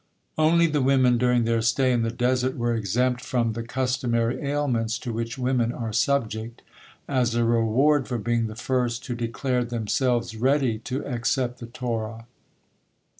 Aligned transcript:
Only 0.35 0.65
the 0.65 0.81
women, 0.81 1.19
during 1.19 1.43
their 1.43 1.61
stay 1.61 1.91
in 1.91 2.01
the 2.01 2.09
desert, 2.09 2.57
were 2.57 2.73
exempt 2.73 3.21
from 3.23 3.53
the 3.53 3.61
customary 3.61 4.41
ailments 4.41 4.97
to 4.97 5.13
which 5.13 5.37
women 5.37 5.71
are 5.71 5.93
subject, 5.93 6.63
as 7.07 7.35
a 7.35 7.45
reward 7.45 8.07
for 8.07 8.17
being 8.17 8.47
the 8.47 8.55
first 8.55 9.05
who 9.05 9.13
declared 9.13 9.69
themselves 9.69 10.35
ready 10.35 10.79
to 10.79 11.05
accept 11.05 11.59
the 11.59 11.67
Torah. 11.67 12.25